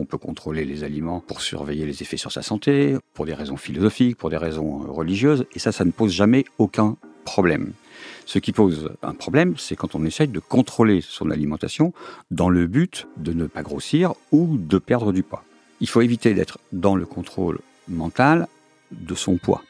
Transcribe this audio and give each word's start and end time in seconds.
On 0.00 0.04
peut 0.04 0.16
contrôler 0.16 0.64
les 0.64 0.84
aliments 0.84 1.18
pour 1.18 1.40
surveiller 1.40 1.84
les 1.84 2.02
effets 2.02 2.16
sur 2.16 2.30
sa 2.30 2.42
santé, 2.42 2.96
pour 3.14 3.26
des 3.26 3.34
raisons 3.34 3.56
philosophiques, 3.56 4.16
pour 4.16 4.30
des 4.30 4.36
raisons 4.36 4.84
euh, 4.84 4.92
religieuses, 4.92 5.44
et 5.56 5.58
ça, 5.58 5.72
ça 5.72 5.84
ne 5.84 5.90
pose 5.90 6.12
jamais 6.12 6.44
aucun 6.58 6.96
problème. 7.24 7.72
Ce 8.24 8.38
qui 8.38 8.52
pose 8.52 8.92
un 9.02 9.14
problème, 9.14 9.56
c'est 9.58 9.74
quand 9.74 9.96
on 9.96 10.04
essaye 10.04 10.28
de 10.28 10.38
contrôler 10.38 11.00
son 11.00 11.32
alimentation 11.32 11.92
dans 12.30 12.48
le 12.48 12.68
but 12.68 13.08
de 13.16 13.32
ne 13.32 13.46
pas 13.46 13.62
grossir 13.62 14.14
ou 14.30 14.56
de 14.56 14.78
perdre 14.78 15.12
du 15.12 15.24
poids. 15.24 15.42
Il 15.80 15.88
faut 15.88 16.00
éviter 16.00 16.32
d'être 16.32 16.60
dans 16.72 16.94
le 16.94 17.04
contrôle 17.04 17.58
mental 17.88 18.46
de 18.92 19.16
son 19.16 19.36
poids. 19.36 19.64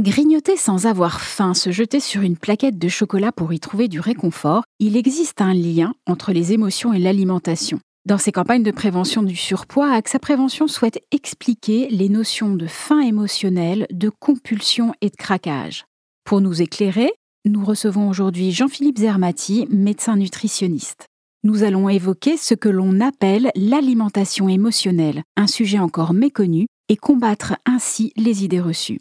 Grignoter 0.00 0.56
sans 0.56 0.86
avoir 0.86 1.20
faim, 1.20 1.52
se 1.52 1.70
jeter 1.70 2.00
sur 2.00 2.22
une 2.22 2.38
plaquette 2.38 2.78
de 2.78 2.88
chocolat 2.88 3.32
pour 3.32 3.52
y 3.52 3.60
trouver 3.60 3.86
du 3.86 4.00
réconfort, 4.00 4.62
il 4.78 4.96
existe 4.96 5.42
un 5.42 5.52
lien 5.52 5.92
entre 6.06 6.32
les 6.32 6.54
émotions 6.54 6.94
et 6.94 6.98
l'alimentation. 6.98 7.80
Dans 8.06 8.16
ses 8.16 8.32
campagnes 8.32 8.62
de 8.62 8.70
prévention 8.70 9.22
du 9.22 9.36
surpoids, 9.36 9.92
AXA 9.92 10.18
Prévention 10.18 10.68
souhaite 10.68 11.04
expliquer 11.10 11.88
les 11.90 12.08
notions 12.08 12.54
de 12.54 12.66
faim 12.66 13.00
émotionnelle, 13.00 13.86
de 13.90 14.08
compulsion 14.08 14.94
et 15.02 15.10
de 15.10 15.16
craquage. 15.16 15.84
Pour 16.24 16.40
nous 16.40 16.62
éclairer, 16.62 17.12
nous 17.44 17.62
recevons 17.62 18.08
aujourd'hui 18.08 18.52
Jean-Philippe 18.52 19.00
Zermati, 19.00 19.66
médecin 19.68 20.16
nutritionniste. 20.16 21.08
Nous 21.44 21.62
allons 21.62 21.90
évoquer 21.90 22.38
ce 22.38 22.54
que 22.54 22.70
l'on 22.70 23.00
appelle 23.02 23.50
l'alimentation 23.54 24.48
émotionnelle, 24.48 25.24
un 25.36 25.46
sujet 25.46 25.78
encore 25.78 26.14
méconnu, 26.14 26.68
et 26.88 26.96
combattre 26.96 27.56
ainsi 27.66 28.14
les 28.16 28.44
idées 28.44 28.62
reçues. 28.62 29.00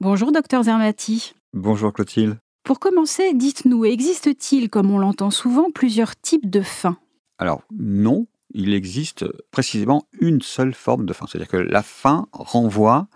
Bonjour, 0.00 0.30
docteur 0.30 0.62
Zermati. 0.62 1.34
Bonjour, 1.52 1.92
Clotilde. 1.92 2.38
Pour 2.62 2.80
commencer, 2.80 3.34
dites-nous, 3.34 3.84
existe-t-il, 3.84 4.70
comme 4.70 4.90
on 4.90 4.98
l'entend 4.98 5.30
souvent, 5.30 5.70
plusieurs 5.70 6.16
types 6.16 6.48
de 6.48 6.60
faim? 6.60 6.96
Alors, 7.38 7.62
non, 7.76 8.26
il 8.54 8.74
existe 8.74 9.24
précisément 9.50 10.06
une 10.20 10.42
seule 10.42 10.74
forme 10.74 11.06
de 11.06 11.12
faim. 11.12 11.26
C'est-à-dire 11.28 11.48
que 11.50 11.56
la 11.56 11.82
faim 11.82 12.26
renvoie 12.32 13.08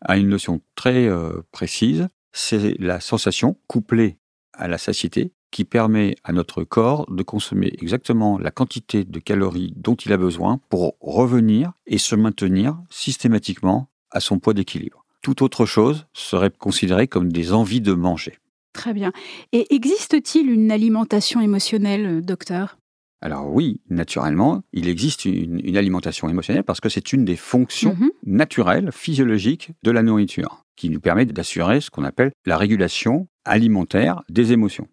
à 0.00 0.16
une 0.16 0.28
notion 0.28 0.60
très 0.74 1.06
euh, 1.06 1.42
précise, 1.52 2.08
c'est 2.32 2.76
la 2.80 3.00
sensation 3.00 3.56
couplée 3.66 4.18
à 4.52 4.68
la 4.68 4.78
satiété 4.78 5.32
qui 5.54 5.64
permet 5.64 6.16
à 6.24 6.32
notre 6.32 6.64
corps 6.64 7.06
de 7.08 7.22
consommer 7.22 7.72
exactement 7.80 8.38
la 8.38 8.50
quantité 8.50 9.04
de 9.04 9.20
calories 9.20 9.72
dont 9.76 9.94
il 9.94 10.12
a 10.12 10.16
besoin 10.16 10.58
pour 10.68 10.96
revenir 11.00 11.70
et 11.86 11.98
se 11.98 12.16
maintenir 12.16 12.76
systématiquement 12.90 13.86
à 14.10 14.18
son 14.18 14.40
poids 14.40 14.52
d'équilibre. 14.52 15.04
Toute 15.22 15.42
autre 15.42 15.64
chose 15.64 16.06
serait 16.12 16.50
considérée 16.50 17.06
comme 17.06 17.30
des 17.30 17.52
envies 17.52 17.80
de 17.80 17.92
manger. 17.92 18.40
Très 18.72 18.92
bien. 18.92 19.12
Et 19.52 19.72
existe-t-il 19.72 20.50
une 20.50 20.72
alimentation 20.72 21.40
émotionnelle, 21.40 22.22
docteur? 22.22 22.76
Alors 23.20 23.48
oui, 23.48 23.80
naturellement, 23.88 24.64
il 24.72 24.88
existe 24.88 25.24
une, 25.24 25.76
alimentation 25.76 26.28
émotionnelle 26.28 26.64
parce 26.64 26.80
que 26.80 26.88
c'est 26.88 27.12
une 27.12 27.24
des 27.24 27.36
fonctions 27.36 27.94
mhm. 27.94 28.10
naturelles, 28.26 28.90
physiologiques 28.90 29.70
de 29.84 29.92
la 29.92 30.02
nourriture, 30.02 30.64
qui 30.74 30.90
nous 30.90 31.00
permet 31.00 31.26
d'assurer 31.26 31.80
ce 31.80 31.90
qu'on 31.90 32.02
appelle 32.02 32.32
la 32.44 32.58
régulation 32.58 33.28
alimentaire 33.44 34.24
des 34.28 34.52
émotions. 34.52 34.88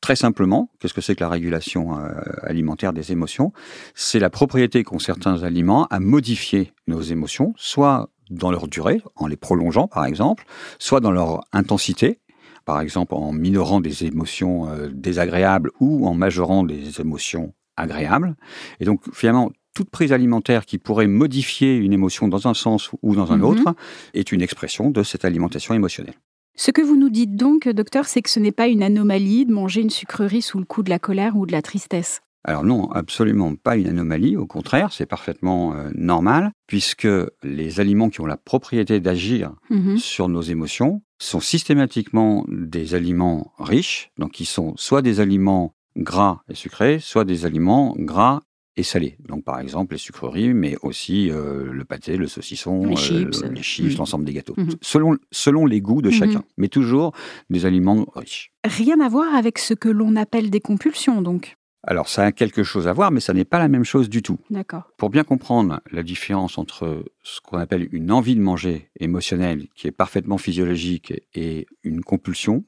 Très 0.00 0.16
simplement, 0.16 0.70
qu'est-ce 0.78 0.94
que 0.94 1.02
c'est 1.02 1.14
que 1.14 1.20
la 1.20 1.28
régulation 1.28 1.98
euh, 1.98 2.10
alimentaire 2.42 2.92
des 2.92 3.12
émotions? 3.12 3.52
C'est 3.94 4.18
la 4.18 4.30
propriété 4.30 4.82
qu'ont 4.82 4.98
certains 4.98 5.42
aliments 5.42 5.86
à 5.90 6.00
modifier 6.00 6.72
nos 6.86 7.02
émotions, 7.02 7.52
soit 7.56 8.08
dans 8.30 8.50
leur 8.50 8.66
durée, 8.66 9.02
en 9.16 9.26
les 9.26 9.36
prolongeant 9.36 9.88
par 9.88 10.06
exemple, 10.06 10.44
soit 10.78 11.00
dans 11.00 11.10
leur 11.10 11.42
intensité, 11.52 12.20
par 12.64 12.80
exemple 12.80 13.14
en 13.14 13.32
minorant 13.32 13.80
des 13.80 14.04
émotions 14.04 14.70
euh, 14.70 14.88
désagréables 14.92 15.70
ou 15.80 16.06
en 16.06 16.14
majorant 16.14 16.64
des 16.64 17.00
émotions 17.00 17.52
agréables. 17.76 18.36
Et 18.78 18.86
donc 18.86 19.02
finalement, 19.12 19.50
toute 19.74 19.90
prise 19.90 20.12
alimentaire 20.12 20.64
qui 20.64 20.78
pourrait 20.78 21.06
modifier 21.06 21.76
une 21.76 21.92
émotion 21.92 22.28
dans 22.28 22.48
un 22.48 22.54
sens 22.54 22.90
ou 23.02 23.14
dans 23.14 23.32
un 23.32 23.38
mhm. 23.38 23.44
autre 23.44 23.74
est 24.14 24.32
une 24.32 24.42
expression 24.42 24.90
de 24.90 25.02
cette 25.02 25.24
alimentation 25.24 25.74
émotionnelle. 25.74 26.16
Ce 26.56 26.70
que 26.70 26.82
vous 26.82 26.96
nous 26.96 27.10
dites 27.10 27.36
donc, 27.36 27.68
docteur, 27.68 28.06
c'est 28.06 28.22
que 28.22 28.30
ce 28.30 28.40
n'est 28.40 28.52
pas 28.52 28.68
une 28.68 28.82
anomalie 28.82 29.46
de 29.46 29.52
manger 29.52 29.80
une 29.80 29.90
sucrerie 29.90 30.42
sous 30.42 30.58
le 30.58 30.64
coup 30.64 30.82
de 30.82 30.90
la 30.90 30.98
colère 30.98 31.36
ou 31.36 31.46
de 31.46 31.52
la 31.52 31.62
tristesse. 31.62 32.20
Alors 32.44 32.64
non, 32.64 32.90
absolument 32.92 33.54
pas 33.54 33.76
une 33.76 33.88
anomalie, 33.88 34.36
au 34.36 34.46
contraire, 34.46 34.92
c'est 34.92 35.06
parfaitement 35.06 35.74
euh, 35.74 35.90
normal, 35.94 36.52
puisque 36.66 37.08
les 37.42 37.80
aliments 37.80 38.08
qui 38.08 38.22
ont 38.22 38.26
la 38.26 38.38
propriété 38.38 38.98
d'agir 38.98 39.52
mhm. 39.68 39.98
sur 39.98 40.28
nos 40.28 40.40
émotions 40.40 41.02
sont 41.18 41.40
systématiquement 41.40 42.46
des 42.48 42.94
aliments 42.94 43.52
riches, 43.58 44.10
donc 44.16 44.32
qui 44.32 44.46
sont 44.46 44.74
soit 44.76 45.02
des 45.02 45.20
aliments 45.20 45.74
gras 45.96 46.40
et 46.48 46.54
sucrés, 46.54 46.98
soit 46.98 47.26
des 47.26 47.44
aliments 47.44 47.94
gras 47.98 48.40
et 48.80 48.82
salés. 48.82 49.16
Donc 49.28 49.44
par 49.44 49.60
exemple 49.60 49.94
les 49.94 49.98
sucreries, 49.98 50.54
mais 50.54 50.76
aussi 50.82 51.30
euh, 51.30 51.70
le 51.70 51.84
pâté, 51.84 52.16
le 52.16 52.26
saucisson, 52.26 52.86
les 52.86 52.96
chips, 52.96 53.42
mhm. 53.44 53.96
l'ensemble 53.96 54.24
des 54.24 54.32
gâteaux, 54.32 54.54
mhm. 54.56 54.70
selon, 54.80 55.16
selon 55.30 55.66
les 55.66 55.80
goûts 55.80 56.02
de 56.02 56.10
chacun, 56.10 56.42
mais 56.56 56.68
toujours 56.68 57.12
des 57.50 57.66
aliments 57.66 58.06
riches. 58.16 58.52
Rien 58.64 59.00
à 59.00 59.08
voir 59.08 59.34
avec 59.34 59.58
ce 59.58 59.74
que 59.74 59.88
l'on 59.88 60.16
appelle 60.16 60.50
des 60.50 60.60
compulsions 60.60 61.22
donc 61.22 61.56
alors 61.82 62.08
ça 62.08 62.24
a 62.24 62.32
quelque 62.32 62.62
chose 62.62 62.86
à 62.88 62.92
voir, 62.92 63.10
mais 63.10 63.20
ça 63.20 63.32
n'est 63.32 63.46
pas 63.46 63.58
la 63.58 63.68
même 63.68 63.84
chose 63.84 64.10
du 64.10 64.20
tout. 64.20 64.38
D'accord. 64.50 64.90
Pour 64.98 65.08
bien 65.08 65.24
comprendre 65.24 65.80
la 65.90 66.02
différence 66.02 66.58
entre 66.58 67.02
ce 67.22 67.40
qu'on 67.40 67.56
appelle 67.56 67.88
une 67.92 68.12
envie 68.12 68.34
de 68.34 68.40
manger 68.42 68.90
émotionnelle, 69.00 69.66
qui 69.74 69.86
est 69.86 69.92
parfaitement 69.92 70.36
physiologique, 70.36 71.14
et 71.34 71.66
une 71.82 72.02
compulsion, 72.02 72.64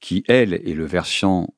qui 0.00 0.24
elle 0.26 0.54
est 0.54 0.74
le 0.74 0.86
versant 0.86 1.54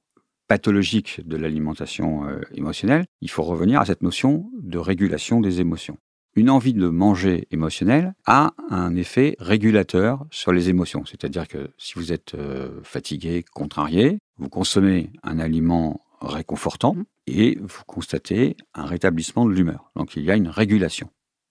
pathologique 0.50 1.20
de 1.24 1.36
l'alimentation 1.36 2.26
euh, 2.26 2.40
émotionnelle, 2.52 3.06
il 3.20 3.30
faut 3.30 3.44
revenir 3.44 3.80
à 3.80 3.84
cette 3.84 4.02
notion 4.02 4.50
de 4.60 4.78
régulation 4.78 5.40
des 5.40 5.60
émotions. 5.60 5.96
Une 6.34 6.50
envie 6.50 6.74
de 6.74 6.88
manger 6.88 7.46
émotionnelle 7.52 8.14
a 8.26 8.52
un 8.68 8.96
effet 8.96 9.36
régulateur 9.38 10.26
sur 10.32 10.52
les 10.52 10.68
émotions. 10.68 11.04
C'est-à-dire 11.04 11.46
que 11.46 11.70
si 11.78 11.92
vous 11.94 12.10
êtes 12.12 12.34
euh, 12.34 12.80
fatigué, 12.82 13.44
contrarié, 13.54 14.18
vous 14.38 14.48
consommez 14.48 15.10
un 15.22 15.38
aliment 15.38 16.00
réconfortant 16.20 16.94
mmh. 16.94 17.04
et 17.28 17.56
vous 17.60 17.84
constatez 17.86 18.56
un 18.74 18.86
rétablissement 18.86 19.46
de 19.46 19.52
l'humeur. 19.52 19.92
Donc 19.94 20.16
il 20.16 20.24
y 20.24 20.32
a 20.32 20.34
une 20.34 20.48
régulation 20.48 21.10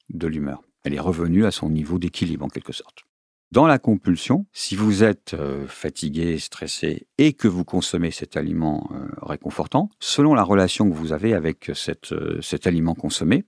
de 0.09 0.27
l'humeur. 0.27 0.61
Elle 0.83 0.93
est 0.93 0.99
revenue 0.99 1.45
à 1.45 1.51
son 1.51 1.69
niveau 1.69 1.99
d'équilibre 1.99 2.43
en 2.43 2.49
quelque 2.49 2.73
sorte. 2.73 3.05
Dans 3.51 3.65
la 3.65 3.79
compulsion, 3.79 4.45
si 4.53 4.75
vous 4.75 5.03
êtes 5.03 5.33
euh, 5.33 5.65
fatigué, 5.67 6.37
stressé 6.37 7.07
et 7.17 7.33
que 7.33 7.47
vous 7.47 7.63
consommez 7.63 8.11
cet 8.11 8.37
aliment 8.37 8.87
euh, 8.93 9.07
réconfortant, 9.23 9.89
selon 9.99 10.35
la 10.35 10.43
relation 10.43 10.87
que 10.87 10.93
vous 10.93 11.13
avez 11.13 11.33
avec 11.33 11.71
cette, 11.73 12.11
euh, 12.11 12.39
cet 12.43 12.67
aliment 12.67 12.93
consommé, 12.93 13.45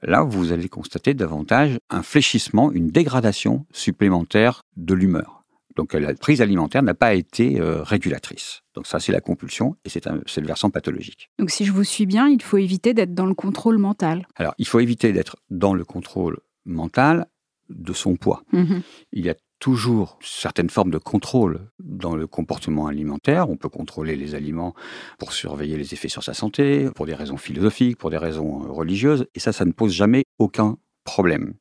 là 0.00 0.22
vous 0.22 0.52
allez 0.52 0.70
constater 0.70 1.12
davantage 1.12 1.78
un 1.90 2.02
fléchissement, 2.02 2.72
une 2.72 2.88
dégradation 2.88 3.66
supplémentaire 3.72 4.62
de 4.78 4.94
l'humeur. 4.94 5.44
Donc 5.76 5.92
la 5.92 6.14
prise 6.14 6.40
alimentaire 6.40 6.82
n'a 6.82 6.94
pas 6.94 7.12
été 7.12 7.60
régulatrice. 7.60 8.62
Donc 8.74 8.86
ça, 8.86 8.98
c'est 8.98 9.12
la 9.12 9.20
compulsion 9.20 9.76
et 9.84 9.90
c'est 9.90 10.06
le 10.06 10.46
versant 10.46 10.70
pathologique. 10.70 11.28
Donc 11.38 11.50
si 11.50 11.66
je 11.66 11.72
vous 11.72 11.84
suis 11.84 12.06
bien, 12.06 12.28
il 12.28 12.40
faut 12.40 12.56
éviter 12.56 12.94
d'être 12.94 13.12
dans 13.12 13.26
le 13.26 13.34
contrôle 13.34 13.76
mental. 13.76 14.26
Alors 14.36 14.54
il 14.56 14.66
faut 14.66 14.80
éviter 14.80 15.12
d'être 15.12 15.36
dans 15.50 15.74
le 15.74 15.84
contrôle 15.84 16.38
mental 16.64 17.26
de 17.68 17.92
son 17.92 18.16
poids. 18.16 18.42
Mhm. 18.52 18.82
Il 19.12 19.24
y 19.24 19.30
a 19.30 19.34
toujours 19.58 20.18
certaines 20.22 20.70
formes 20.70 20.90
de 20.90 20.98
contrôle 20.98 21.70
dans 21.78 22.14
le 22.14 22.26
comportement 22.26 22.86
alimentaire. 22.86 23.48
On 23.48 23.56
peut 23.56 23.68
contrôler 23.68 24.16
les 24.16 24.34
aliments 24.34 24.74
pour 25.18 25.32
surveiller 25.32 25.76
les 25.76 25.94
effets 25.94 26.08
sur 26.08 26.22
sa 26.22 26.34
santé, 26.34 26.88
pour 26.94 27.06
des 27.06 27.14
raisons 27.14 27.36
philosophiques, 27.36 27.96
pour 27.96 28.10
des 28.10 28.18
raisons 28.18 28.64
euh, 28.64 28.70
religieuses. 28.70 29.26
Et 29.34 29.40
ça, 29.40 29.52
ça 29.52 29.64
ne 29.64 29.72
pose 29.72 29.92
jamais 29.92 30.24
aucun 30.38 30.76
problème. 31.04 31.54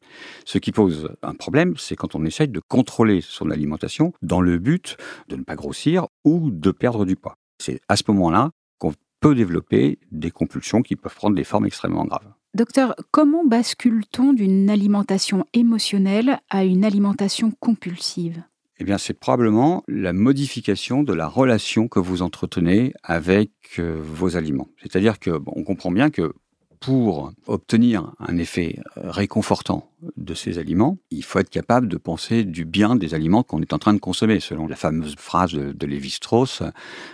Ce 0.44 0.57
qui 0.57 0.72
pose 0.72 1.10
un 1.22 1.36
problème, 1.36 1.75
c'est 1.78 1.96
quand 1.96 2.16
on 2.16 2.25
essaye 2.25 2.50
de 2.50 2.60
contrôler 2.68 3.22
son 3.22 3.52
alimentation 3.52 4.12
dans 4.22 4.42
le 4.42 4.57
but 4.57 4.98
de 5.30 5.36
ne 5.36 5.44
pas 5.44 5.56
grossir 5.56 6.07
ou 6.25 6.52
de 6.52 6.72
perdre 6.72 7.06
du 7.06 7.16
poids. 7.16 7.36
C'est 7.60 7.80
à 7.88 7.96
ce 7.96 8.04
moment-là 8.07 8.50
qu'on 8.80 8.94
peut 9.22 9.36
développer 9.36 10.00
des 10.12 10.31
compulsions 10.31 10.81
qui 10.81 10.96
peuvent 10.96 11.16
prendre 11.16 11.36
des 11.36 11.44
formes 11.44 11.66
extrêmement 11.68 12.06
graves. 12.06 12.34
Docteur, 12.56 12.96
comment 13.12 13.44
bascule-t-on 13.44 14.31
d'une 14.31 14.69
alimentation 14.69 15.46
émotionnelle 15.52 16.40
à 16.50 16.63
une 16.63 16.86
alimentation 16.86 17.52
compulsive? 17.52 18.44
Eh 18.80 18.86
bien, 18.86 18.98
c'est 18.98 19.13
probablement 19.19 19.84
la 19.90 20.13
modification 20.13 21.04
de 21.04 21.13
la 21.13 21.28
relation 21.28 21.90
que 21.90 22.00
vous 22.00 22.22
entretenez 22.22 22.94
avec 23.04 23.52
euh, 23.78 24.00
vos 24.02 24.38
aliments. 24.38 24.69
C'est-à-dire 24.81 25.19
que 25.19 25.31
on 25.48 25.66
comprend 25.66 25.92
bien 25.92 26.10
que 26.10 26.31
pour 26.80 27.31
obtenir 27.48 28.13
un 28.19 28.38
effet 28.38 28.80
réconfortant 28.95 29.89
de 30.18 30.33
ces 30.33 30.57
aliments, 30.57 30.98
il 31.12 31.24
faut 31.24 31.39
être 31.39 31.50
capable 31.50 31.88
de 31.88 31.98
penser 31.98 32.44
du 32.44 32.66
bien 32.66 32.95
des 32.95 33.13
aliments 33.13 33.44
qu'on 33.44 33.62
est 33.62 33.74
en 33.74 33.80
train 33.80 33.94
de 33.94 34.00
consommer. 34.00 34.39
Selon 34.39 34.68
la 34.68 34.75
fameuse 34.75 35.16
phrase 35.18 35.54
de, 35.54 35.86
Lévi-Strauss, 35.86 36.63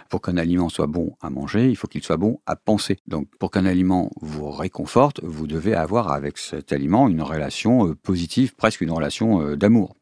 pour 0.09 0.21
qu'un 0.21 0.37
aliment 0.37 0.69
soit 0.69 0.87
bon 0.87 1.15
à 1.21 1.29
manger, 1.29 1.69
il 1.69 1.75
faut 1.75 1.87
qu'il 1.87 2.03
soit 2.03 2.17
bon 2.17 2.39
à 2.45 2.55
penser. 2.55 2.97
Donc, 3.07 3.27
pour 3.39 3.51
qu'un 3.51 3.65
aliment 3.65 4.11
vous 4.21 4.49
réconforte, 4.49 5.21
vous 5.23 5.47
devez 5.47 5.75
avoir 5.75 6.11
avec 6.11 6.37
cet 6.37 6.73
aliment 6.73 7.07
une 7.07 7.21
relation 7.21 7.87
euh, 7.87 7.95
positive, 7.95 8.55
presque 8.55 8.81
une 8.81 8.91
relation 8.91 9.41
euh, 9.41 9.55
d'amour. 9.55 9.95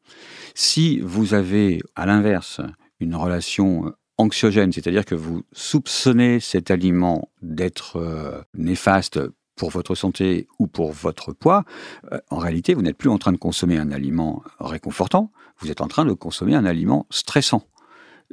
Si 0.56 1.00
vous 1.00 1.34
avez, 1.34 1.82
à 1.96 2.06
l'inverse, 2.06 2.62
une 3.00 3.16
relation 3.16 3.88
euh, 3.88 3.92
anxiogène, 4.18 4.72
c'est-à-dire 4.72 5.06
que 5.06 5.16
vous 5.16 5.44
soupçonnez 5.54 6.40
cet 6.40 6.72
aliment 6.72 7.30
d'être 7.42 8.46
néfaste 8.54 9.20
pour 9.60 9.70
votre 9.70 9.94
santé 9.94 10.48
ou 10.58 10.66
pour 10.68 10.92
votre 10.94 11.34
poids, 11.34 11.66
euh, 12.12 12.20
en 12.30 12.38
réalité, 12.38 12.74
vous 12.74 12.82
n'êtes 12.82 12.98
plus 12.98 13.10
en 13.10 13.18
train 13.18 13.34
de 13.34 13.38
consommer 13.38 13.78
un 13.78 13.92
aliment 13.92 14.42
réconfortant, 14.60 15.32
vous 15.60 15.70
êtes 15.70 15.82
en 15.82 15.88
train 15.88 16.06
de 16.06 16.14
consommer 16.14 16.56
un 16.56 16.66
aliment 16.66 17.06
stressant. 17.12 17.68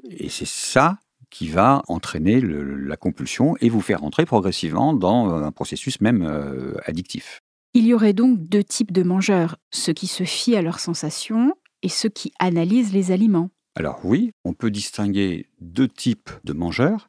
Et 0.09 0.29
c'est 0.29 0.47
ça 0.47 0.99
qui 1.29 1.49
va 1.49 1.83
entraîner 1.89 2.41
la 2.41 2.97
compulsion 2.97 3.57
et 3.61 3.69
vous 3.69 3.81
faire 3.81 4.05
entrer 4.05 4.25
progressivement 4.25 4.95
dans 4.95 5.35
un 5.35 5.51
processus 5.51 6.01
même 6.01 6.23
euh, 6.23 6.75
addictif. 6.85 7.43
Il 7.75 7.85
y 7.85 7.93
aurait 7.93 8.13
donc 8.13 8.39
deux 8.49 8.65
types 8.65 8.93
de 8.93 9.03
mangeurs, 9.03 9.57
ceux 9.71 9.93
qui 9.93 10.07
se 10.07 10.25
fient 10.25 10.57
à 10.57 10.63
leurs 10.63 10.79
sensations 10.79 11.55
et 11.83 11.89
ceux 11.89 12.09
qui 12.09 12.33
analysent 12.39 12.93
les 12.93 13.11
aliments. 13.11 13.51
Alors 13.77 14.01
oui, 14.05 14.33
on 14.45 14.55
peut 14.55 14.71
distinguer 14.71 15.47
deux 15.61 15.87
types 15.87 16.31
de 16.45 16.55
mangeurs. 16.55 17.09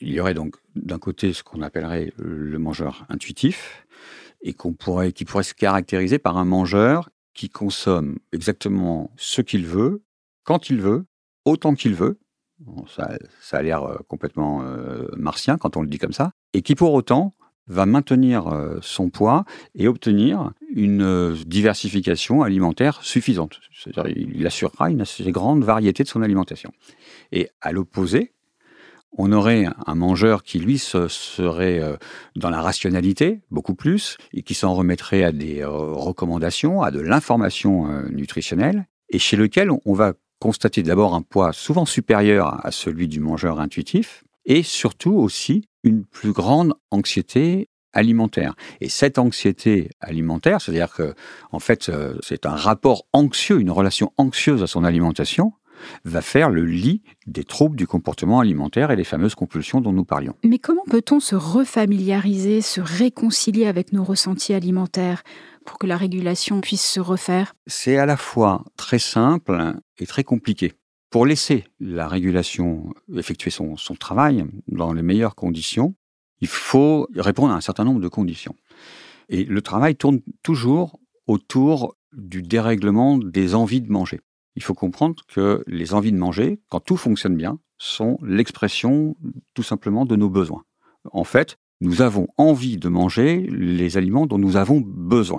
Il 0.00 0.10
y 0.12 0.18
aurait 0.18 0.32
donc 0.32 0.56
d'un 0.74 0.98
côté 0.98 1.34
ce 1.34 1.42
qu'on 1.42 1.60
appellerait 1.60 2.10
le 2.16 2.58
mangeur 2.58 3.04
intuitif 3.10 3.86
et 4.40 4.54
qu'on 4.54 4.72
pourrait, 4.72 5.12
qui 5.12 5.26
pourrait 5.26 5.44
se 5.44 5.52
caractériser 5.52 6.18
par 6.18 6.38
un 6.38 6.46
mangeur 6.46 7.10
qui 7.34 7.50
consomme 7.50 8.18
exactement 8.32 9.10
ce 9.16 9.42
qu'il 9.42 9.66
veut, 9.66 10.02
quand 10.44 10.70
il 10.70 10.80
veut, 10.80 11.04
autant 11.44 11.74
qu'il 11.74 11.94
veut. 11.94 12.18
ça, 12.88 13.18
a 13.52 13.62
l'air 13.62 13.82
euh, 13.82 13.98
complètement 14.08 14.62
euh, 14.62 15.08
martien 15.18 15.58
quand 15.58 15.76
on 15.76 15.82
le 15.82 15.88
dit 15.88 15.98
comme 15.98 16.14
ça, 16.14 16.32
et 16.54 16.62
qui 16.62 16.74
pour 16.74 16.94
autant 16.94 17.34
va 17.68 17.86
maintenir 17.86 18.48
euh, 18.48 18.78
son 18.80 19.10
poids 19.10 19.44
et 19.74 19.88
obtenir 19.88 20.52
une 20.72 21.02
euh, 21.02 21.36
diversification 21.46 22.42
alimentaire 22.42 23.00
suffisante. 23.02 23.60
C'est-à-dire 23.72 24.16
il 24.16 24.46
assurera 24.46 24.90
une 24.90 25.00
assez 25.00 25.30
grande 25.32 25.64
variété 25.64 26.02
de 26.02 26.08
son 26.08 26.22
alimentation. 26.22 26.72
Et 27.32 27.48
à 27.60 27.72
l'opposé, 27.72 28.32
on 29.18 29.32
aurait 29.32 29.66
un 29.86 29.94
mangeur 29.94 30.42
qui, 30.42 30.58
lui, 30.58 30.78
serait 30.78 31.80
euh, 31.80 31.96
dans 32.36 32.50
la 32.50 32.60
rationalité, 32.60 33.40
beaucoup 33.50 33.74
plus, 33.74 34.18
et 34.32 34.42
qui 34.42 34.54
s'en 34.54 34.74
remettrait 34.74 35.24
à 35.24 35.32
des 35.32 35.64
recommandations, 35.64 36.82
à 36.82 36.90
de 36.90 37.00
l'information 37.00 38.02
nutritionnelle, 38.10 38.86
et 39.08 39.18
chez 39.18 39.36
lequel 39.36 39.70
on 39.70 39.94
va 39.94 40.12
constater 40.38 40.82
d'abord 40.82 41.14
un 41.14 41.22
poids 41.22 41.52
souvent 41.52 41.86
supérieur 41.86 42.64
à 42.64 42.70
celui 42.70 43.08
du 43.08 43.20
mangeur 43.20 43.58
intuitif, 43.58 44.24
et 44.46 44.62
surtout 44.62 45.14
aussi 45.14 45.68
une 45.84 46.04
plus 46.04 46.32
grande 46.32 46.74
anxiété 46.90 47.68
alimentaire. 47.92 48.54
Et 48.80 48.88
cette 48.88 49.18
anxiété 49.18 49.90
alimentaire, 50.00 50.60
c'est-à-dire 50.60 50.92
que, 50.92 51.14
en 51.50 51.58
fait, 51.58 51.88
euh, 51.88 52.16
c'est 52.22 52.46
un 52.46 52.54
rapport 52.54 53.06
anxieux, 53.12 53.60
une 53.60 53.70
relation 53.70 54.12
anxieuse 54.16 54.62
à 54.62 54.66
son 54.66 54.84
alimentation, 54.84 55.52
va 56.04 56.22
faire 56.22 56.50
le 56.50 56.64
lit 56.64 57.02
des 57.26 57.44
troubles 57.44 57.76
du 57.76 57.86
comportement 57.86 58.40
alimentaire 58.40 58.90
et 58.90 58.96
des 58.96 59.04
fameuses 59.04 59.34
compulsions 59.34 59.80
dont 59.80 59.92
nous 59.92 60.04
parlions. 60.04 60.34
Mais 60.44 60.58
comment 60.58 60.84
peut-on 60.88 61.20
se 61.20 61.34
refamiliariser, 61.34 62.60
se 62.60 62.80
réconcilier 62.80 63.66
avec 63.66 63.92
nos 63.92 64.04
ressentis 64.04 64.54
alimentaires 64.54 65.22
pour 65.64 65.78
que 65.78 65.86
la 65.86 65.96
régulation 65.96 66.60
puisse 66.60 66.84
se 66.84 67.00
refaire? 67.00 67.54
C'est 67.66 67.96
à 67.98 68.06
la 68.06 68.16
fois 68.16 68.64
très 68.76 68.98
simple 68.98 69.74
et 69.98 70.06
très 70.06 70.24
compliqué. 70.24 70.72
Pour 71.10 71.24
laisser 71.26 71.64
la 71.80 72.08
régulation 72.08 72.92
effectuer 73.14 73.50
son, 73.50 73.76
travail 73.98 74.44
dans 74.68 74.92
les 74.92 75.02
meilleures 75.02 75.34
conditions, 75.34 75.94
il 76.40 76.48
faut 76.48 77.08
répondre 77.14 77.52
à 77.52 77.56
un 77.56 77.60
certain 77.60 77.84
nombre 77.84 78.00
de 78.00 78.08
conditions. 78.08 78.56
Et 79.28 79.44
le 79.44 79.62
travail 79.62 79.96
tourne 79.96 80.20
toujours 80.42 80.98
autour 81.26 81.96
du 82.12 82.42
dérèglement 82.42 83.18
des 83.18 83.54
envies 83.54 83.80
de 83.80 83.90
manger. 83.90 84.20
Il 84.56 84.62
faut 84.62 84.74
comprendre 84.74 85.22
que 85.28 85.62
les 85.66 85.94
envies 85.94 86.12
de 86.12 86.18
manger, 86.18 86.60
quand 86.68 86.80
tout 86.80 86.96
fonctionne 86.96 87.36
bien, 87.36 87.58
sont 87.78 88.18
l'expression 88.22 89.16
tout 89.54 89.62
simplement 89.62 90.06
de 90.06 90.16
nos 90.16 90.30
besoins. 90.30 90.64
En 91.12 91.24
fait, 91.24 91.58
nous 91.80 92.00
avons 92.00 92.28
envie 92.38 92.78
de 92.78 92.88
manger 92.88 93.46
les 93.50 93.96
aliments 93.96 94.26
dont 94.26 94.38
nous 94.38 94.56
avons 94.56 94.80
besoin. 94.80 95.38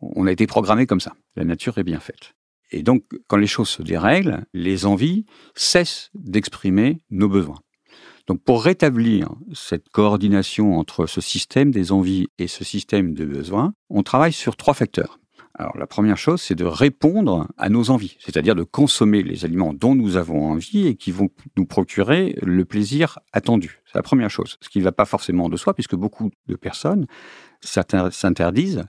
On 0.00 0.26
a 0.26 0.32
été 0.32 0.46
programmé 0.46 0.86
comme 0.86 1.00
ça. 1.00 1.14
La 1.36 1.44
nature 1.44 1.78
est 1.78 1.84
bien 1.84 2.00
faite. 2.00 2.34
Et 2.74 2.82
donc, 2.82 3.04
quand 3.28 3.36
les 3.36 3.46
choses 3.46 3.68
se 3.68 3.82
dérèglent, 3.82 4.44
les 4.52 4.84
envies 4.84 5.26
cessent 5.54 6.10
d'exprimer 6.14 7.00
nos 7.08 7.28
besoins. 7.28 7.60
Donc, 8.26 8.42
pour 8.42 8.64
rétablir 8.64 9.28
cette 9.52 9.88
coordination 9.90 10.76
entre 10.76 11.06
ce 11.06 11.20
système 11.20 11.70
des 11.70 11.92
envies 11.92 12.26
et 12.38 12.48
ce 12.48 12.64
système 12.64 13.14
de 13.14 13.24
besoins, 13.24 13.74
on 13.90 14.02
travaille 14.02 14.32
sur 14.32 14.56
trois 14.56 14.74
facteurs. 14.74 15.20
Alors, 15.56 15.78
la 15.78 15.86
première 15.86 16.18
chose, 16.18 16.42
c'est 16.42 16.56
de 16.56 16.64
répondre 16.64 17.46
à 17.58 17.68
nos 17.68 17.90
envies, 17.90 18.16
c'est-à-dire 18.18 18.56
de 18.56 18.64
consommer 18.64 19.22
les 19.22 19.44
aliments 19.44 19.72
dont 19.72 19.94
nous 19.94 20.16
avons 20.16 20.50
envie 20.50 20.88
et 20.88 20.96
qui 20.96 21.12
vont 21.12 21.28
nous 21.56 21.64
procurer 21.64 22.36
le 22.42 22.64
plaisir 22.64 23.20
attendu. 23.32 23.80
C'est 23.86 23.94
la 23.94 24.02
première 24.02 24.30
chose. 24.30 24.58
Ce 24.60 24.68
qui 24.68 24.80
ne 24.80 24.84
va 24.84 24.90
pas 24.90 25.04
forcément 25.04 25.48
de 25.48 25.56
soi, 25.56 25.72
puisque 25.72 25.94
beaucoup 25.94 26.32
de 26.48 26.56
personnes 26.56 27.06
s'interdisent 27.60 28.84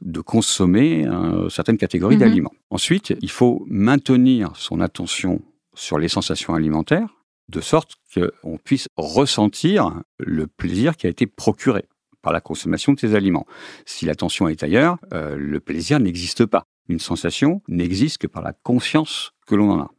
de 0.00 0.20
consommer 0.20 1.06
euh, 1.06 1.48
certaines 1.48 1.78
catégories 1.78 2.16
mhm. 2.16 2.20
d'aliments. 2.20 2.54
Ensuite, 2.70 3.14
il 3.22 3.30
faut 3.30 3.64
maintenir 3.68 4.50
son 4.56 4.80
attention 4.80 5.42
sur 5.74 5.98
les 5.98 6.08
sensations 6.08 6.54
alimentaires, 6.54 7.08
de 7.48 7.60
sorte 7.60 7.96
qu'on 8.14 8.58
puisse 8.58 8.88
ressentir 8.96 10.02
le 10.18 10.48
plaisir 10.48 10.96
qui 10.96 11.06
a 11.06 11.10
été 11.10 11.26
procuré 11.26 11.84
par 12.22 12.32
la 12.32 12.40
consommation 12.40 12.92
de 12.92 13.00
ces 13.00 13.14
aliments. 13.14 13.46
Si 13.86 14.06
l'attention 14.06 14.48
est 14.48 14.62
ailleurs, 14.62 14.98
euh, 15.12 15.36
le 15.36 15.60
plaisir 15.60 16.00
n'existe 16.00 16.46
pas. 16.46 16.64
Une 16.88 16.98
sensation 16.98 17.62
n'existe 17.68 18.18
que 18.18 18.26
par 18.26 18.42
la 18.42 18.52
conscience 18.52 19.32
que 19.46 19.54
l'on 19.54 19.70
en 19.70 19.80
a. 19.80 19.90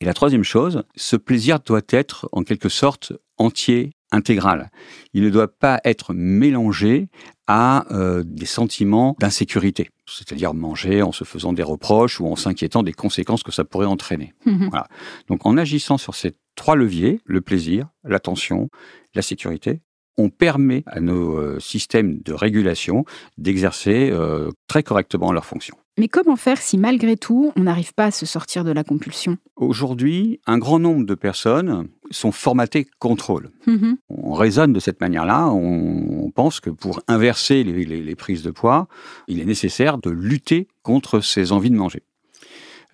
Et 0.00 0.04
la 0.04 0.14
troisième 0.14 0.44
chose, 0.44 0.84
ce 0.96 1.16
plaisir 1.16 1.58
doit 1.60 1.82
être 1.90 2.28
en 2.32 2.44
quelque 2.44 2.68
sorte 2.68 3.12
entier, 3.36 3.92
intégral. 4.10 4.70
Il 5.12 5.22
ne 5.22 5.30
doit 5.30 5.48
pas 5.48 5.80
être 5.84 6.14
mélangé 6.14 7.08
à 7.46 7.86
euh, 7.92 8.22
des 8.24 8.46
sentiments 8.46 9.16
d'insécurité, 9.18 9.90
c'est-à-dire 10.06 10.54
manger 10.54 11.02
en 11.02 11.12
se 11.12 11.24
faisant 11.24 11.52
des 11.52 11.62
reproches 11.62 12.20
ou 12.20 12.26
en 12.26 12.36
s'inquiétant 12.36 12.82
des 12.82 12.92
conséquences 12.92 13.42
que 13.42 13.52
ça 13.52 13.64
pourrait 13.64 13.86
entraîner. 13.86 14.34
Mhm. 14.46 14.68
Voilà. 14.70 14.86
Donc 15.28 15.46
en 15.46 15.56
agissant 15.56 15.98
sur 15.98 16.14
ces 16.14 16.32
trois 16.54 16.76
leviers, 16.76 17.20
le 17.24 17.40
plaisir, 17.40 17.88
l'attention, 18.04 18.68
la 19.14 19.22
sécurité, 19.22 19.80
on 20.18 20.28
permet 20.28 20.82
à 20.86 21.00
nos 21.00 21.38
euh, 21.38 21.58
systèmes 21.60 22.20
de 22.24 22.34
régulation 22.34 23.04
d'exercer 23.38 24.10
euh, 24.12 24.50
très 24.66 24.82
correctement 24.82 25.32
leurs 25.32 25.46
fonctions. 25.46 25.76
Mais 25.98 26.06
comment 26.06 26.36
faire 26.36 26.58
si 26.58 26.78
malgré 26.78 27.16
tout, 27.16 27.52
on 27.56 27.62
n'arrive 27.62 27.92
pas 27.92 28.06
à 28.06 28.10
se 28.12 28.24
sortir 28.24 28.62
de 28.62 28.70
la 28.70 28.84
compulsion? 28.84 29.36
Aujourd'hui, 29.56 30.40
un 30.46 30.58
grand 30.58 30.78
nombre 30.78 31.04
de 31.04 31.14
personnes 31.14 31.88
sont 32.10 32.30
formatées 32.30 32.86
contrôle. 33.00 33.50
Mhm. 33.66 33.96
On 34.08 34.32
raisonne 34.34 34.72
de 34.72 34.80
cette 34.80 35.00
manière-là, 35.00 35.48
on, 35.48 36.30
pense 36.34 36.60
que 36.60 36.70
pour 36.70 37.00
inverser 37.08 37.64
les, 37.64 38.14
prises 38.14 38.42
de 38.42 38.52
poids, 38.52 38.86
il 39.26 39.40
est 39.40 39.44
nécessaire 39.44 39.98
de 39.98 40.10
lutter 40.10 40.68
contre 40.82 41.18
ces 41.20 41.50
envies 41.50 41.70
de 41.70 41.74
manger. 41.74 42.02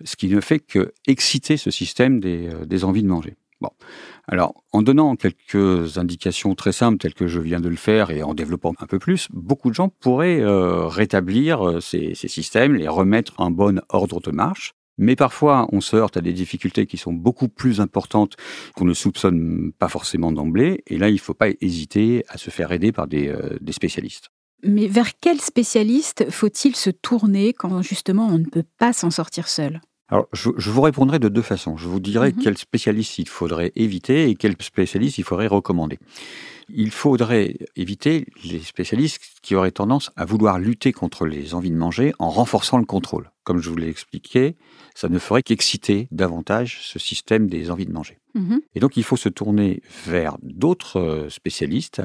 Ce 0.03 0.15
qui 0.15 0.29
ne 0.29 0.41
fait 0.41 0.59
que 0.59 0.93
exciter 1.05 1.57
ce 1.57 1.69
système 1.69 2.19
des 2.19 2.49
euh, 2.49 2.83
envies 2.83 3.03
de 3.03 3.07
manger. 3.07 3.35
Alors, 4.27 4.63
en 4.71 4.81
donnant 4.81 5.15
quelques 5.15 5.97
indications 5.97 6.55
très 6.55 6.71
simples, 6.71 6.97
telles 6.97 7.13
que 7.13 7.27
je 7.27 7.39
viens 7.39 7.59
de 7.59 7.69
le 7.69 7.75
faire, 7.75 8.09
et 8.09 8.23
en 8.23 8.33
développant 8.33 8.73
un 8.79 8.87
peu 8.87 8.99
plus, 8.99 9.27
beaucoup 9.31 9.69
de 9.69 9.75
gens 9.75 9.89
pourraient 9.89 10.41
euh, 10.41 10.87
rétablir 10.87 11.67
euh, 11.67 11.79
ces, 11.79 12.15
systèmes, 12.15 12.75
les 12.75 12.87
remettre 12.87 13.33
en 13.37 13.51
bon 13.51 13.81
ordre 13.89 14.19
de 14.21 14.31
marche. 14.31 14.73
Mais 14.97 15.15
parfois, 15.15 15.67
on 15.73 15.81
se 15.81 15.95
heurte 15.95 16.17
à 16.17 16.21
des 16.21 16.33
difficultés 16.33 16.85
qui 16.85 16.97
sont 16.97 17.13
beaucoup 17.13 17.49
plus 17.49 17.81
importantes 17.81 18.35
qu'on 18.75 18.85
ne 18.85 18.93
soupçonne 18.93 19.73
pas 19.77 19.89
forcément 19.89 20.31
d'emblée. 20.31 20.83
Et 20.87 20.97
là, 20.97 21.09
il 21.09 21.15
ne 21.15 21.19
faut 21.19 21.33
pas 21.33 21.49
hésiter 21.59 22.23
à 22.29 22.37
se 22.37 22.49
faire 22.49 22.71
aider 22.71 22.93
par 22.93 23.07
des, 23.07 23.27
euh, 23.27 23.57
des 23.59 23.73
spécialistes. 23.73 24.29
Mais 24.63 24.87
vers 24.87 25.19
quel 25.19 25.41
spécialiste 25.41 26.31
faut-il 26.31 26.75
se 26.75 26.89
tourner 26.89 27.53
quand 27.53 27.81
justement 27.81 28.27
on 28.27 28.39
ne 28.39 28.45
peut 28.45 28.63
pas 28.79 28.93
s'en 28.93 29.11
sortir 29.11 29.49
seul? 29.49 29.81
Alors, 30.07 30.27
je, 30.33 30.69
vous 30.69 30.81
répondrai 30.81 31.17
de 31.17 31.29
deux 31.29 31.41
façons. 31.41 31.77
Je 31.77 31.87
vous 31.87 31.99
dirai 31.99 32.31
mhm. 32.31 32.43
quel 32.43 32.57
spécialiste 32.57 33.17
il 33.17 33.27
faudrait 33.27 33.71
éviter 33.75 34.29
et 34.29 34.35
quel 34.35 34.55
spécialiste 34.59 35.17
il 35.17 35.23
faudrait 35.23 35.47
recommander. 35.47 35.97
Il 36.69 36.91
faudrait 36.91 37.57
éviter 37.75 38.27
les 38.43 38.59
spécialistes 38.59 39.19
qui 39.41 39.55
auraient 39.55 39.71
tendance 39.71 40.11
à 40.15 40.25
vouloir 40.25 40.59
lutter 40.59 40.93
contre 40.93 41.25
les 41.25 41.53
envies 41.55 41.71
de 41.71 41.75
manger 41.75 42.13
en 42.19 42.29
renforçant 42.29 42.77
le 42.77 42.85
contrôle. 42.85 43.31
Comme 43.43 43.61
je 43.61 43.69
vous 43.69 43.75
l'ai 43.77 43.89
expliqué, 43.89 44.55
ça 44.95 45.09
ne 45.09 45.19
ferait 45.19 45.43
qu'exciter 45.43 46.07
davantage 46.11 46.79
ce 46.81 46.97
système 46.97 47.47
des 47.47 47.69
envies 47.69 47.85
de 47.85 47.93
manger. 47.93 48.17
Mhm. 48.35 48.61
Et 48.73 48.79
donc 48.79 48.97
il 48.97 49.03
faut 49.03 49.17
se 49.17 49.29
tourner 49.29 49.81
vers 50.05 50.37
d'autres 50.41 50.99
euh, 50.99 51.29
spécialistes 51.29 52.01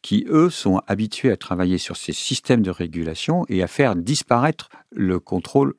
qui, 0.00 0.26
eux, 0.28 0.50
sont 0.50 0.80
habitués 0.86 1.32
à 1.32 1.36
travailler 1.36 1.78
sur 1.78 1.96
ces 1.96 2.12
systèmes 2.12 2.62
de 2.62 2.70
régulation 2.70 3.44
et 3.48 3.62
à 3.62 3.66
faire 3.66 3.96
disparaître 3.96 4.68
le 4.90 5.18
contrôle 5.18 5.74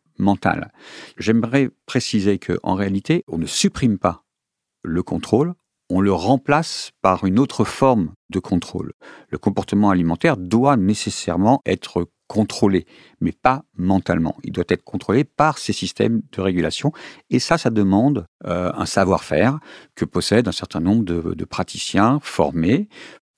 J'aimerais 1.18 1.70
préciser 1.86 2.40
qu'en 2.40 2.76
réalité, 2.76 3.24
on 3.28 3.38
ne 3.38 3.46
supprime 3.46 3.98
pas 3.98 4.24
le 4.84 5.04
contrôle, 5.04 5.54
on 5.90 6.02
le 6.02 6.14
remplace 6.14 6.92
par 7.02 7.26
une 7.26 7.40
autre 7.40 7.64
forme 7.64 8.14
de 8.30 8.40
contrôle. 8.40 8.94
Le 9.30 9.38
comportement 9.38 9.90
alimentaire 9.90 10.38
doit 10.38 10.78
nécessairement 10.78 11.62
être 11.66 12.08
contrôlé, 12.28 12.88
mais 13.22 13.32
pas 13.32 13.64
mentalement. 13.78 14.36
Il 14.44 14.54
doit 14.54 14.64
être 14.70 14.84
contrôlé 14.84 15.24
par 15.24 15.58
ces 15.58 15.74
systèmes 15.74 16.22
de 16.32 16.42
régulation. 16.42 16.92
Et 17.30 17.40
ça, 17.40 17.58
ça 17.58 17.70
demande 17.70 18.26
euh, 18.46 18.72
un 18.74 18.86
savoir-faire 18.86 19.60
que 19.94 20.06
possèdent 20.06 20.48
un 20.48 20.54
certain 20.54 20.80
nombre 20.80 21.04
de 21.04 21.46
praticiens 21.46 22.20
formés 22.24 22.88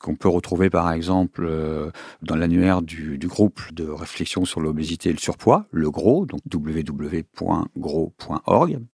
qu'on 0.05 0.15
peut 0.15 0.29
retrouver 0.29 0.69
par 0.69 0.91
exemple 0.91 1.43
euh, 1.49 1.89
dans 2.21 2.35
l'annuaire 2.35 2.83
du, 2.83 3.17
groupe 3.23 3.59
de 3.73 3.87
réflexion 3.87 4.45
sur 4.45 4.61
l'obésité 4.61 5.09
et 5.09 5.13
le 5.13 5.17
surpoids, 5.17 5.65
le 5.71 5.89
GROS, 5.89 6.27
donc 6.27 6.41
www.gros.org. 6.53 7.69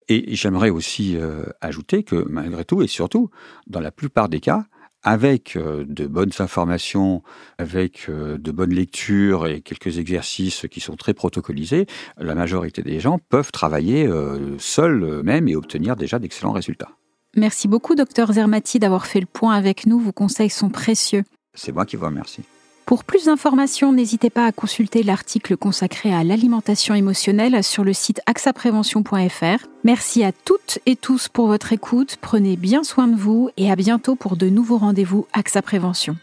Et 0.08 0.34
j'aimerais 0.34 0.70
aussi 0.70 1.16
euh, 1.16 1.44
ajouter 1.60 2.02
que 2.02 2.26
malgré 2.28 2.64
tout 2.64 2.82
et 2.82 2.88
surtout, 2.88 3.30
dans 3.68 3.78
la 3.78 3.92
plupart 3.92 4.28
des 4.28 4.40
cas, 4.40 4.64
avec 5.04 5.54
euh, 5.54 5.84
de 5.86 6.08
bonnes 6.08 6.32
informations, 6.40 7.22
avec 7.58 8.10
de 8.10 8.50
bonnes 8.50 8.74
lectures 8.74 9.46
et 9.46 9.60
quelques 9.60 9.98
exercices 9.98 10.66
qui 10.68 10.80
sont 10.80 10.96
très 10.96 11.14
protocolisés, 11.14 11.86
la 12.18 12.34
majorité 12.34 12.82
des 12.82 12.98
gens 12.98 13.20
peuvent 13.28 13.52
travailler 13.52 14.10
seuls 14.58 15.04
eux-mêmes 15.04 15.46
et 15.46 15.54
obtenir 15.54 15.94
déjà 15.94 16.18
d'excellents 16.18 16.50
résultats. 16.50 16.96
Merci 17.36 17.68
beaucoup, 17.68 17.94
docteur 17.94 18.32
Zermati, 18.32 18.78
d'avoir 18.78 19.06
fait 19.06 19.20
le 19.20 19.26
point 19.26 19.54
avec 19.54 19.86
nous. 19.86 19.98
Vos 19.98 20.12
conseils 20.12 20.50
sont 20.50 20.70
précieux. 20.70 21.22
C'est 21.54 21.72
moi 21.72 21.84
qui 21.84 21.96
vous 21.96 22.06
remercie. 22.06 22.42
Pour 22.86 23.02
plus 23.02 23.24
d'informations, 23.24 23.92
n'hésitez 23.92 24.30
pas 24.30 24.46
à 24.46 24.52
consulter 24.52 25.02
l'article 25.02 25.56
consacré 25.56 26.14
à 26.14 26.22
l'alimentation 26.22 26.94
émotionnelle 26.94 27.64
sur 27.64 27.82
le 27.82 27.92
site 27.92 28.20
axaprévention.fr. 28.26 29.66
Merci 29.82 30.22
à 30.22 30.30
toutes 30.30 30.78
et 30.86 30.94
tous 30.94 31.28
pour 31.28 31.48
votre 31.48 31.72
écoute. 31.72 32.16
Prenez 32.20 32.56
bien 32.56 32.84
soin 32.84 33.08
de 33.08 33.16
vous 33.16 33.50
et 33.56 33.70
à 33.72 33.76
bientôt 33.76 34.14
pour 34.14 34.36
de 34.36 34.48
nouveaux 34.48 34.78
rendez-vous 34.78 35.26
AXA 35.32 35.62
Prévention. 35.62 36.16